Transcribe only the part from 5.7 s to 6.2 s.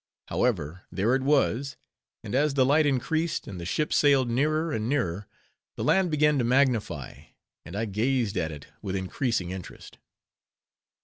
the land